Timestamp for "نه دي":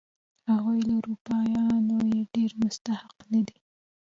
3.31-3.57